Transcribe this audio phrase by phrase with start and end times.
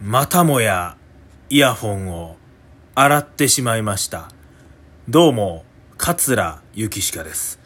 [0.00, 0.96] またもや
[1.50, 2.36] イヤホンを
[2.94, 4.28] 洗ってしまいました。
[5.08, 5.64] どうも、
[5.96, 7.58] 桂ゆきしかです。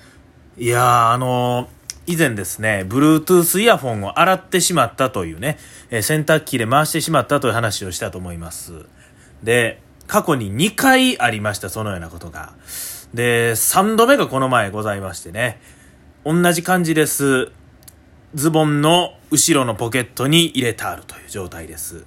[0.57, 5.59] いやー、あのー以前ですね、Bluetooth イヤホンを洗ってしまったというね、
[5.91, 8.87] えー洗濯機で回してしまったという話をしたと思います。
[9.43, 12.55] で、過去に2回ありました、そのようなことが。
[13.13, 15.61] で、3度目がこの前ございましてね、
[16.25, 17.53] 同じ感じです。
[18.35, 22.07] ズボンの後ろのポケットに入れてあるという状態です。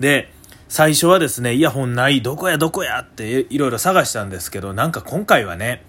[0.00, 0.32] で、
[0.68, 5.84] 最初はですね、イヤホンない、どこやどこやっていろいろ探したんですけど、なんか今回はね、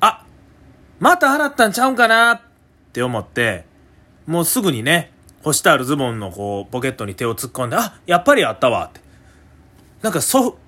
[0.00, 0.24] あ
[1.00, 2.40] また洗ったんちゃうんかなっ
[2.92, 3.64] て思って、
[4.26, 5.10] もうすぐにね、
[5.42, 9.00] 干してあるズボンのこう、ポケットに手を突っ込んで、あやっぱりあったわって。
[10.02, 10.58] なんかそ、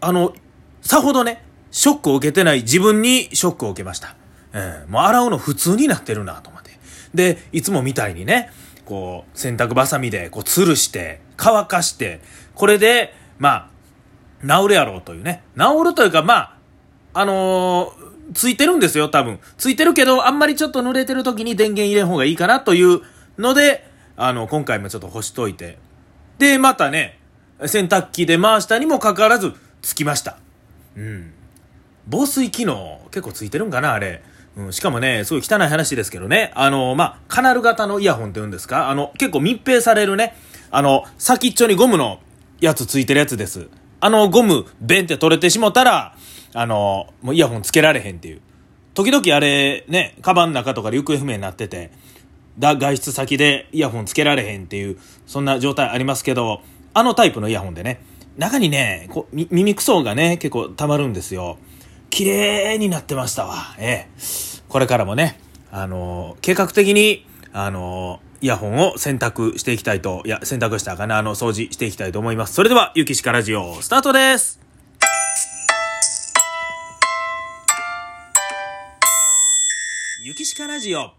[0.00, 0.34] あの、
[0.82, 4.14] さほどね、ショックを受けてない自分にショックを受けました。
[4.52, 6.70] うん、もう洗うの普通になってるなと思って。
[7.12, 8.50] で、いつもみたいにね、
[8.84, 12.20] こう、洗濯バサミでこう吊るして、乾かして、
[12.54, 13.70] これで、ま
[14.42, 15.42] あ、治るやろうというね。
[15.56, 16.56] 治るというか、まあ、
[17.14, 19.38] あのーついてるんですよ、多分。
[19.56, 23.02] ついてるけど、あんまりちょっと濡れてる時に電源入れん方がいいかなという
[23.38, 25.78] ので、あの、今回もちょっと干しといて。
[26.38, 27.20] で、またね、
[27.64, 30.38] 洗濯機で回したにもかかわらず、つきました。
[30.96, 31.32] うん。
[32.08, 34.24] 防水機能結構ついてるんかなあれ。
[34.56, 36.50] うん、しかもね、すごい汚い話ですけどね。
[36.56, 38.90] あの、まあ、カナル型のイヤホンって言うんですか？
[38.90, 40.34] あの、結構密閉されるね。
[40.76, 42.20] あの、先っちょにゴムの
[42.60, 43.70] やつついてるやつです。
[43.98, 46.14] あのゴム、ベンって取れてしもたら、
[46.52, 48.42] あの、もうイヤホンつけられへんっていう。
[48.92, 51.92] 時々あれ、ね、カバンの中とかで行方不明になってて、
[52.58, 56.60] だ、外出先でイヤホンつけられへんっていう、そんな状態ありますけど、
[56.92, 58.02] あのタイプのイヤホンでね、
[58.36, 61.56] 中にね、こ、耳くそがね、結構溜まるんですよ。
[62.10, 63.74] 綺麗になってましたわ。
[63.78, 64.08] ええ。
[64.68, 72.54] これからもね、あの計画的に、あのイヤホンを選択していきたいと、いや、選択したかな、あの、掃除していきたいと思います。
[72.54, 74.60] それでは、ゆきしかラジオ、スタートです
[80.22, 81.12] ゆきしかラジオ。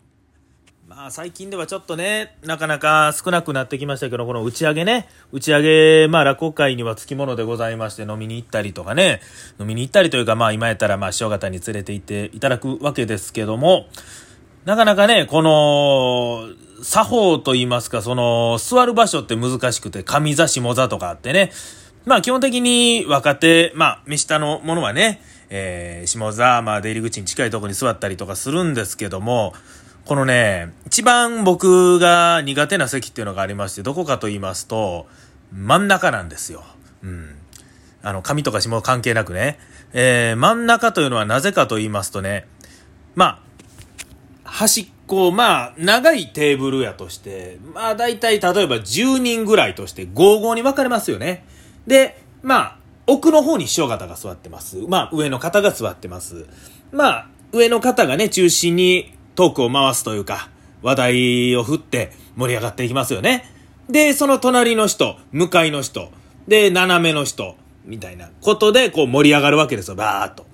[0.88, 9.20] まあ最近ではちょっとね、なかなか少なくなってきましたけど、この打ち上げね、打ち上げ、まあ落語会には付き物でございまして飲みに行ったりとかね、
[9.60, 13.88] 飲みに行ったりというかまあ今やったらまあ師匠方に連れて行っていただくわけですけども、
[14.68, 16.50] なかなかね、この、
[16.84, 21.54] 作法と言いますか、その、座る場所って難しくて、上座、下座とかあってね、
[22.06, 29.54] まあ基本的に若手、まあ目下のものはね、えー、下座、まあ出入り口に近いところに座ったりとかするんですけども、
[30.04, 35.08] このね、一番僕が苦手な席っていうのがありまして、どこかと言いますと、
[35.54, 36.66] 真ん中なんですよ。
[37.04, 37.38] うん。
[38.04, 39.60] あの、上とか下関係なくね。
[39.94, 42.48] えー、真ん中というのはなぜかと言いますとね、
[43.16, 43.47] まあ、
[44.48, 51.46] 端っこ、まあ、長いテーブルやとして、まあ、大体、例えば10人ぐらいとして、55に分かれますよね。
[51.86, 54.78] で、まあ、奥の方に師匠方が座ってます。
[54.88, 56.46] まあ、上の方が座ってます。
[56.92, 60.50] まあ、上の方がね、中心にトークを回すというか、
[60.82, 63.46] 話題を振って盛り上がっていきますよね。
[63.90, 66.10] で、その隣の人、向かいの人、
[66.48, 67.56] で、斜めの人、
[67.86, 70.46] みたいなことで、こう盛り上がるわけですよ、バーっと。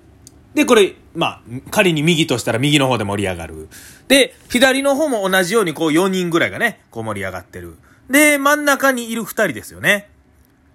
[0.54, 3.70] で、これ、まあ、仮に右としたら右の方で盛り上がる。
[4.08, 7.78] で、左の方も同じようにこう4人ぐらいがね、こう盛り上がってる。
[8.10, 10.10] で、真ん中にいる2人ですよね。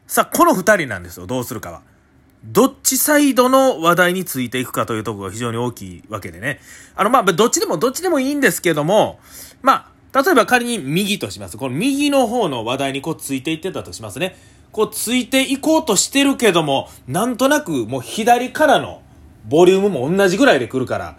[0.07, 1.83] さあ、この2人なんですよ、どうするかは。
[2.45, 6.61] どっちサイドの話題についていくかというところが非常に大きいわけでね。
[6.95, 9.19] あの、まあ、どっちでも、どっちでもいいんですけども、
[9.61, 11.57] まあ、例えば仮に右とします。
[11.57, 14.37] この右の方の話題にこうついていってたとしますね。
[14.73, 19.03] こうついていこうとしてるけども、なんとなくもう左からの
[19.47, 21.17] ボリュームも同じぐらいで来るから、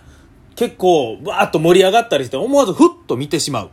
[0.55, 3.69] 結構、わーっと盛り上がったりして、思わずふっと見てしまう。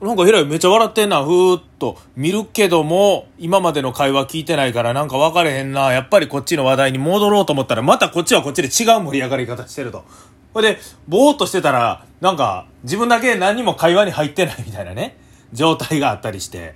[0.00, 10.04] なんかヒラめっちゃ笑ってんな、ふーっと見るけども、今までの会話聞いてないからなんか分かれへんな、やっぱりこっちの話題に戻ろうと思ったら、またこっちはこっちで違う盛り上がり方してると。
[10.54, 15.18] ほいで、ぼーっとしてたら、なんか、自分だけ何も会話に入ってないみたいなね、
[15.52, 16.74] 状態があったりして。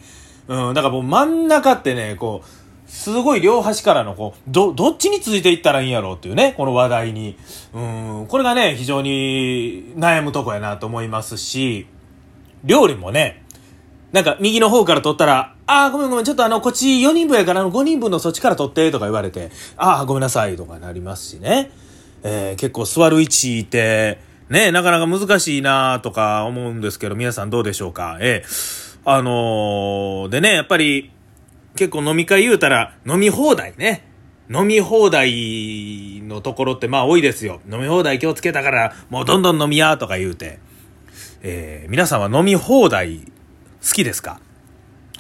[0.49, 7.37] うん、だからもう真ん中ってね、こう、すごい両端からのこう、ど、どっちに続いていったらいいんやろうっていうね、この話題に。
[7.75, 11.87] うん、これがね、非常に悩むとこやなと思いますし、
[12.65, 13.45] 料理もね、
[14.13, 21.71] なんか右の方から取ったら、ああ、ごめんごめん、ちょっとあの、こっち4人分やから5人分のそっちから取ってとか言われて、ああ、ごめんなさいとかなりますしね。
[22.23, 24.19] えー、結構座る位置って、
[24.49, 28.19] ね、なかなか難しいなとか思うんですけど、皆さんどうでしょうか？
[28.21, 31.11] えー、あのー、でね、やっぱり、
[31.77, 34.05] 結構飲み会言うたら、飲み放題ね。
[34.51, 37.61] 飲み放題のところってまあ多いですよ。
[37.71, 40.59] 飲み放題気をつけたから、もうどんどん飲みやとか言うて。
[41.43, 44.41] えー、皆さんは飲み放題好きですか？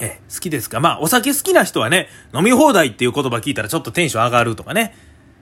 [0.00, 0.80] え、好きですか？
[0.80, 4.94] まあ、お酒好きな人はね、飲み放題っていう言葉聞いたらちょっとテンション上がるとかね。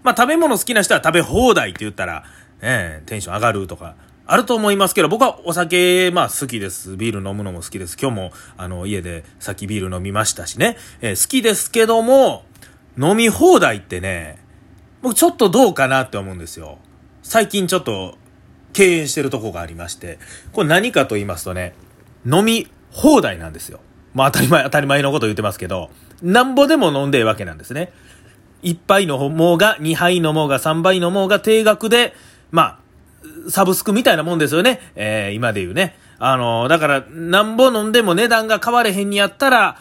[0.02, 2.24] まあ、食べ物好きな人は食べ放題って言ったら、
[2.60, 3.96] えテンション上がるとか、
[4.26, 6.96] あると思いますけど、僕はお酒、まあ好きです。
[6.96, 7.96] ビール飲むのも好きです。
[8.00, 10.78] 今日も、あの、家でさっきビール飲みましたしね。
[11.02, 12.44] えー、好きですけども、
[12.98, 14.38] 飲み放題ってね、
[15.02, 16.78] 僕ちょっとどうかなって思うんですよ。
[17.22, 18.16] 最近ちょっと、
[18.72, 20.18] 敬遠してるとこがありまして、
[20.52, 21.74] これ何かと言いますとね、
[22.24, 23.80] 飲み放題なんですよ。
[24.14, 25.90] まあ当たり前、当たり前のこと言ってますけど、
[26.22, 27.92] なんぼでも飲んでるわけなんですね。
[28.62, 32.14] 1杯のもうが、2杯のもうが、3杯のもうが定額で、
[32.50, 32.78] まあ、
[33.48, 34.80] サブスクみたいなもんですよね。
[34.94, 35.96] えー、今で言うね。
[36.18, 39.78] あのー、だから、なんぼ飲んでも値段が変われへんにやったら、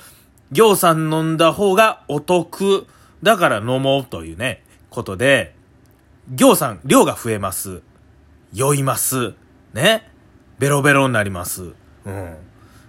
[0.51, 2.87] 行さん飲んだ方がお得。
[3.21, 5.55] だから飲もうというね、ことで、
[6.35, 7.81] 行さん、量が増えます。
[8.53, 9.33] 酔います。
[9.73, 10.09] ね。
[10.59, 11.73] ベロベロになります。
[12.05, 12.35] うん。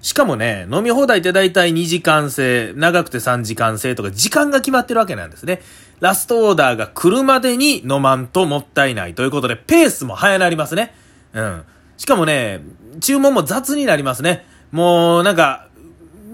[0.04, 5.62] しかもね、飲み放題って大体2時間制、長くて3時間制とか時間が決まってるわけなんですね。
[6.00, 10.94] ラストオーダーが来るまでに飲まんともったいないということで、ペースも早なりますね。
[11.32, 11.62] うん。
[11.96, 12.60] しかもね、
[13.00, 14.44] 注文も雑になりますね。
[14.72, 15.68] もう、なんか、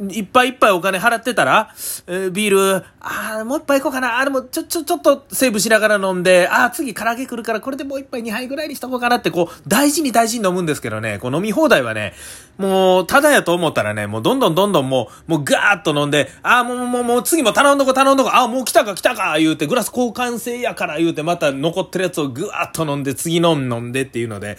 [0.08, 1.74] いっぱいいっぱいお金払ってたら、
[2.06, 4.18] えー、ビール、ああ、もう一杯行こうかな。
[4.18, 12.14] あれもちょ、ちょ、ちょっとセーブしながら飲んで、ああ、次唐揚げ来るからこれでもう一杯二杯ぐらいにしとこうかなって、こう、大事に大事に飲むんですけどね、こう飲み放題はね、
[12.56, 24.58] もう、ただやと思ったらね、もうどんどんどんどんもう、もうガーッと飲んで、ああ、もう、もう、もう次も頼んどこ頼んどこ、ああ、もう来たか来たか言うて、グラス交換制やから言うて、また残ってるやつをぐわっと飲んで、次飲ん飲んでっていうので、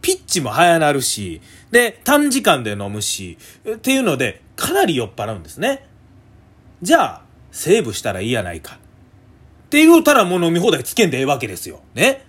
[0.00, 1.40] ピッチも早なるし、
[1.70, 3.38] で、短時間で飲むし、
[3.68, 5.86] っていうので、かなり酔っ払うんですね。
[6.82, 7.22] じゃあ、
[7.52, 8.74] セーブしたらいいやないか。
[8.74, 11.80] って言うたらもう飲み放題つけんでええわけですよ。
[11.94, 12.26] ね。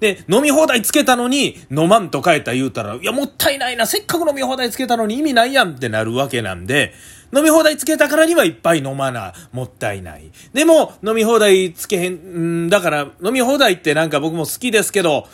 [0.00, 6.94] で、飲み放題つけたのに、飲まんと帰った言うたら、いや、もったいないな、せっかく飲み放題つけたのに意味ないやんってなるわけなんで、
[7.34, 10.30] 飲み放題つけたからにはいっぱい飲まな、もったいない。
[10.52, 15.28] でも、飲み放題つけへん、んだから、飲み放題ってなんか僕も好きですけど、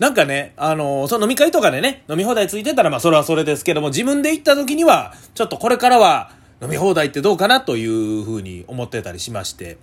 [0.00, 6.32] なんかね、あのー、その飲み会とかでね、飲み放題ついてたらまあそれはそれですけども、自分で行った時には、ちょっとこれからは
[6.62, 9.76] 飲み放題ってどうかなというふうに思ってたりしまして。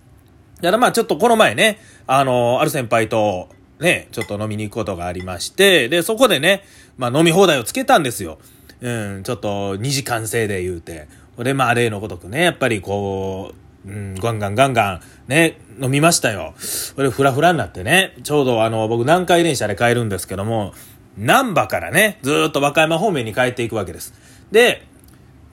[0.56, 3.50] だからまあちょっとこの前ね、あのー、ある先輩と、
[3.80, 6.64] ね、ちょっと飲みに行くことがありまして、で、そこでね、
[6.98, 8.40] まあ飲み放題をつけたんですよ。
[8.82, 11.08] うん、ちょっと2時間制で言うて。
[11.38, 16.54] で、まあ例のごとくね、やっぱりこう、うん、ガンガンガンガン、ね、飲みましたよ。
[16.96, 20.74] これフラフラになってね、ちょうどあの、僕南海電車で帰るんですけども、
[21.16, 24.14] 南波からね、ずっと和歌山方面に帰っていくわけです。
[24.52, 24.86] で、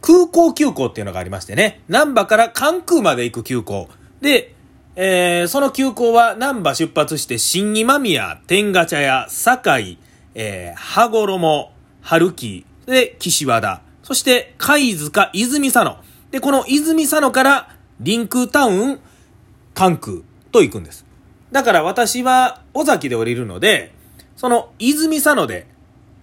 [0.03, 3.89] 空港急行っていうのがありましてね、南波から関空まで行く急行。
[4.21, 4.55] で、
[4.97, 9.99] えー、その急行は南波出発して新今宮、天下茶屋、堺、
[10.35, 11.73] えー、羽衣、
[12.03, 15.97] 春木、で、岸和田、そして貝塚、泉佐野。
[16.31, 19.01] で、この泉佐野からリンクタウン、
[19.75, 20.19] 関空
[20.53, 21.05] と行くんです。
[21.53, 23.93] だから私は尾崎で降りるので、
[24.37, 25.67] その泉佐野で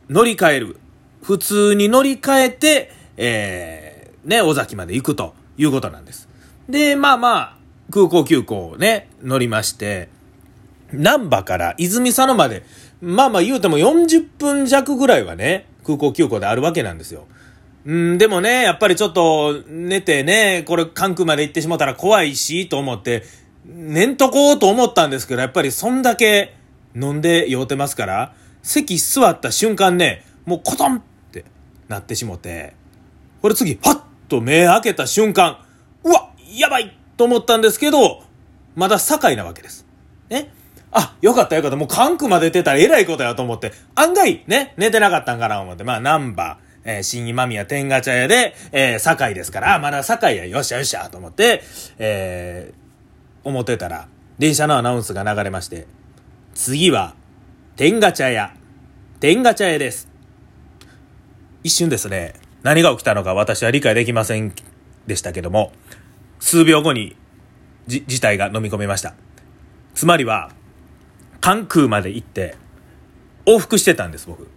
[0.09, 0.77] 乗り換える。
[1.21, 6.27] 普通に乗り換えて、えー、ね、尾崎まで行くということなんです。
[6.67, 7.57] で、まあまあ、
[7.91, 10.09] 空港急行をね、乗りまして、
[10.91, 12.63] 南波から泉佐野まで、
[13.01, 17.27] まあまあ言うても40分弱ぐらいはね、空港急行であるわけなんですよ。
[17.83, 23.23] うん、でもね、やっぱりちょっと寝てね、これ関空まで行ってしまったら怖いし、と思って、
[23.65, 26.55] 寝んとこうと思ったんですけど、やっぱりそんだけ
[26.95, 31.45] 飲んで酔うてますから、席座った瞬間ね、もうコトンって
[31.87, 32.73] なってしもて、
[33.41, 35.57] これ次、パッと目開けた瞬間、
[36.03, 38.21] うわやばいと思ったんですけど、
[38.75, 39.87] まだ堺なわけです。
[40.29, 40.53] ね？
[40.91, 41.77] あ、よかったよかった。
[41.77, 51.61] もう関空まで出たらえらいことやと思って、案外ね、寝てなかったんかな思って、まあ、ナンバー、えー、新今宮天下茶屋で、えー、堺ですから、まだ堺や、よっしゃよっしゃと思って、
[51.99, 54.07] えー、思ってたら、
[54.39, 55.87] 電車のアナウンスが流れまして、
[56.53, 57.15] 次は、
[57.75, 58.53] 天下茶屋、
[59.19, 60.09] 天下茶屋です。
[61.63, 62.33] 一瞬ですね、
[62.63, 64.53] 何が起きたのか私は理解できません
[65.05, 65.71] でしたけども、
[66.39, 67.15] 数秒後に、
[67.87, 69.13] じ、事態が飲み込めました。
[69.93, 70.51] つまりは、
[71.39, 72.55] 関空まで行って、
[73.45, 74.49] 往復してたんです、僕。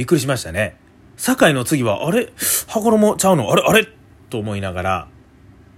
[0.00, 0.78] びっくりしましたね。
[1.18, 2.32] 堺の次は、あれ？
[2.68, 3.52] 羽衣ちゃうの？
[3.52, 3.62] あれ？
[3.66, 3.86] あれ？
[4.30, 5.08] と思いながら、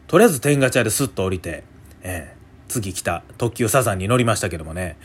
[0.06, 1.64] とりあえず天ガチャでスッと降りて、
[2.04, 4.96] えー、次来た特急サザンに乗りましたけどもね、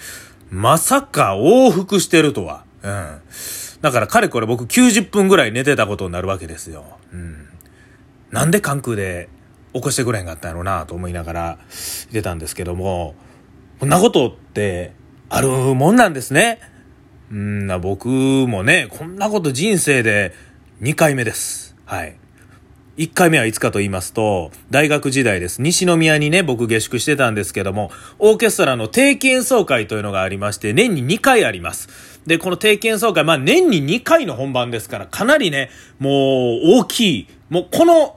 [0.51, 2.63] まさか往復してるとは。
[2.83, 3.21] うん。
[3.81, 6.86] だからかれこれ僕90分ぐらい寝てたことになるわけですよ。
[7.12, 7.47] うん。
[8.29, 9.29] なんで関空で
[9.74, 11.57] 起こしてくれへんかったんやろうなと思いながら
[12.12, 13.15] 出たんですけども、
[13.79, 14.93] こんなことって
[15.27, 16.59] あるもんなんですね。
[17.31, 20.34] うんな、僕もね、こんなこと人生で
[20.81, 21.75] 2回目です。
[21.86, 22.15] はい。
[22.98, 25.62] 1回目はいつかと言いますと、大学時代です。
[25.62, 31.89] 西宮にね、僕下宿してたんですけども、オーケストラの定期演奏会というのがありまして、年に2回あります。
[32.25, 35.69] で、この定期演奏会、まあ年に2回の本番ですから、かなりね、
[36.00, 36.13] もう
[36.79, 38.16] 大きい、もうこの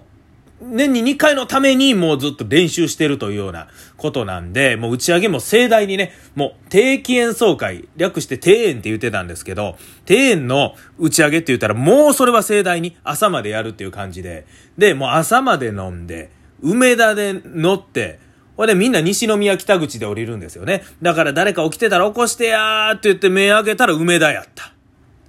[0.61, 9.77] 年に2回のためにもうずっと練習してるというようなことなんで、もう打ち上げも盛大にね、もう定期演奏会、略して庭園って言ってたんですけど、
[10.09, 16.31] 庭園の打ち上げって言ったらもうそれは盛大に朝までやるっていう感じで、で、もう朝まで飲んで、
[16.63, 18.19] 梅田で乗って、
[18.57, 20.83] これでみんな西宮北口で降りるんですよね。
[21.01, 24.70] だから誰か起きてたら起こしてやーって言って目開けたら梅田やった。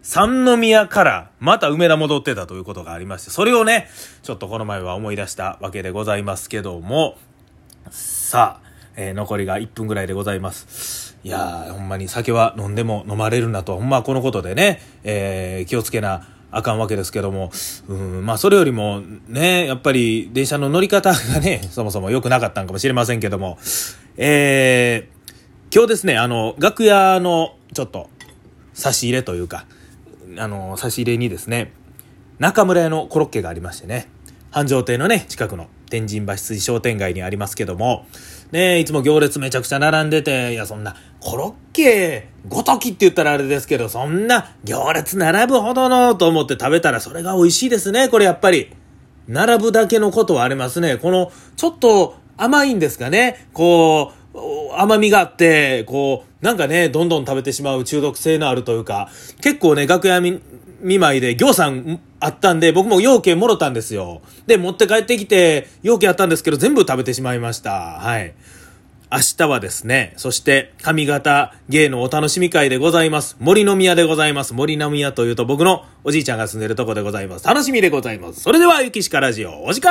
[0.01, 3.88] 三宮からまた梅田戻ってたということがありまして、それをね、
[4.24, 7.17] ちょっとこの前は思い出したわけでございますけども、
[7.89, 11.17] さあ、えー、残りが1分ぐらいでございます。
[11.24, 17.51] いやー、ほんまに酒は飲んでも飲まれるなと、ほんまこのことでね、えー、気をつけなあかんわけですけども、
[17.88, 23.60] うん、まあそれよりもね、やっぱり電車の乗り方がね、 そもそも良くなかったんかもしれませんけども、
[24.17, 28.10] えー、今日ですね、あの、楽屋のちょっと
[28.74, 29.65] 差し入れというか、
[30.38, 31.73] あの、差し入れにですね、
[32.39, 34.09] 中村屋のコロッケがありましてね、
[34.51, 38.05] 繁盛亭のね、近くの天神橋筋商店街にありますけども、
[38.51, 48.73] ねいつも行列めちゃくちゃ並んでて、いや、そんな、コロッケ、ごときって言ったらあれですけど、そんな行列並ぶほどのと思って食べたらそれが美味しいですね、これやっぱり。
[49.27, 50.97] 並ぶだけのことはありますね。
[50.97, 53.47] この、ちょっと甘いんですかね。
[53.53, 54.20] こう、
[54.77, 59.09] 甘みがあって、こう、なんかね、どんどん食べてしまう中毒性のあるというか、
[59.41, 60.41] 結構ね、楽屋見
[60.81, 64.21] 舞いで行さんあったんで、僕も要件もろたんですよ。
[64.47, 67.71] で、持って帰ってきて、要件あったんですけど、全部食べてしまいました。
[67.71, 68.33] はい。
[69.13, 73.35] 明日はですね、そして上方芸のお楽しみ会でございます。
[73.41, 74.53] 森の宮でございます。
[74.53, 77.45] 森の宮というと僕のおじいちゃんが住んでるとこでございます。
[77.45, 78.39] 楽しみでございます。
[78.39, 79.89] それでは、ゆきしかラジオ、お時間